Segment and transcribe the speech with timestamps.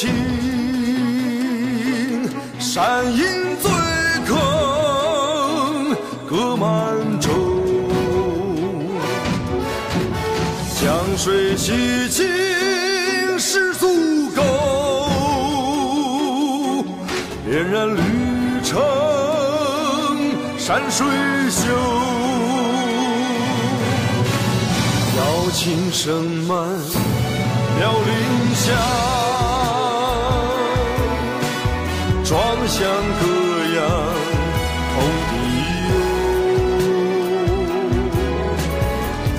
[0.00, 0.08] 情，
[2.58, 3.20] 山阴
[3.60, 3.70] 醉
[4.26, 4.34] 客
[6.26, 7.28] 歌满洲，
[10.80, 12.26] 江水洗净
[13.38, 13.86] 世俗
[14.34, 14.42] 垢，
[17.46, 18.00] 恋然旅
[18.64, 18.80] 程
[20.56, 21.06] 山水
[21.50, 21.68] 秀，
[25.18, 25.20] 瑶
[25.52, 26.56] 琴声满
[27.78, 28.08] 辽陵
[28.54, 28.72] 下，
[32.30, 33.26] 庄相歌
[33.74, 33.78] 扬
[34.94, 35.32] 同地
[35.90, 35.92] 游，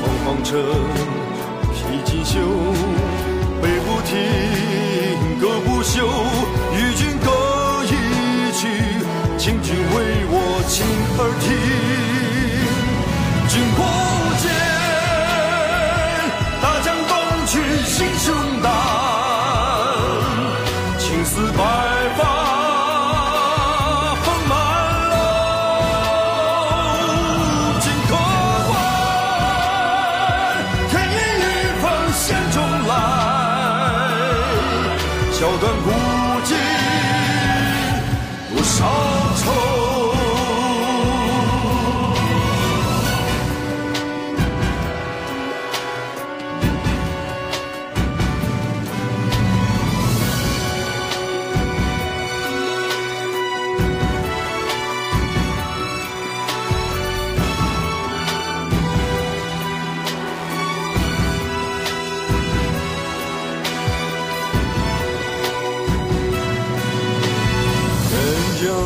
[0.00, 0.48] 凤凰城
[1.74, 2.40] 披锦绣，
[3.60, 4.16] 悲不停，
[5.38, 6.08] 歌不休，
[6.72, 7.28] 与君歌
[7.84, 7.92] 一
[8.56, 8.66] 曲，
[9.36, 10.34] 请君为我
[10.66, 10.74] 倾
[11.18, 11.46] 耳听，
[13.50, 13.78] 君不
[14.40, 14.48] 见。
[16.62, 17.12] 大江东
[17.44, 17.52] 去
[17.84, 18.26] 心胸
[18.62, 18.66] 胆，
[20.98, 21.62] 青丝白
[35.38, 36.07] 笑断古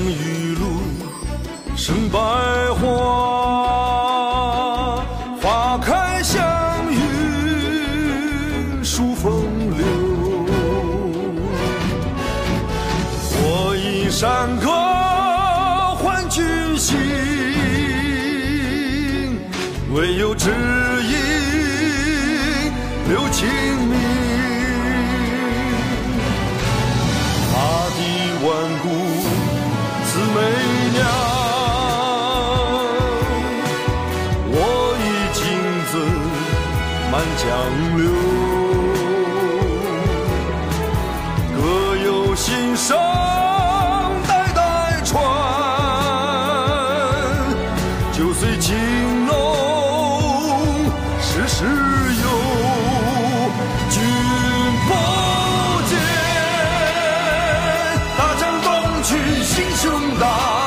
[0.00, 0.64] 鸯玉露
[1.76, 2.18] 生百
[2.80, 2.86] 花，
[5.42, 6.40] 花开相
[6.90, 9.44] 遇数风
[9.76, 9.84] 流。
[13.42, 14.70] 我以山歌
[15.96, 16.42] 换君
[16.78, 16.96] 心，
[19.92, 20.48] 唯有知
[21.02, 21.12] 音
[23.06, 23.46] 留清
[23.86, 24.39] 明。
[37.20, 37.46] 看江
[37.98, 38.02] 流，
[41.54, 41.60] 各
[41.98, 42.96] 有心声
[44.26, 45.22] 代代传，
[48.10, 48.74] 酒虽青
[49.26, 49.30] 龙
[51.20, 51.66] 时时
[52.22, 52.26] 有，
[53.90, 54.00] 君
[54.88, 54.90] 不
[55.90, 55.92] 见
[58.16, 58.68] 大江东
[59.02, 60.59] 去，心胸大。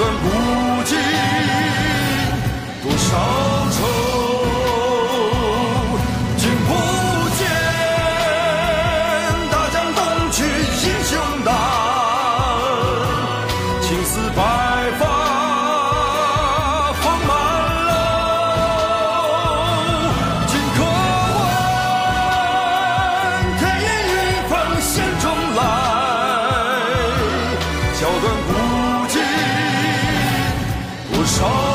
[0.00, 0.26] 断段古
[0.84, 0.96] 今
[2.82, 3.08] 多少
[3.70, 3.78] 愁
[6.38, 6.68] 君不
[7.36, 7.40] 见
[9.50, 9.98] 大江东
[10.32, 11.10] 去英雄
[11.44, 11.48] 胆
[13.82, 14.38] 青丝白
[14.98, 15.02] 发
[16.94, 17.30] 风满
[17.88, 17.90] 楼。
[20.46, 20.78] 君可
[21.36, 21.38] 闻
[23.58, 24.16] 天蹄于
[24.48, 24.50] 风
[24.80, 25.24] 心中
[25.56, 25.58] 来。
[27.92, 28.24] 小段
[31.30, 31.69] song.